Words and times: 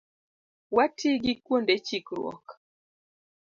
Wati 0.75 1.09
gi 1.23 1.33
kuonde 1.45 1.75
chikruok 1.85 2.45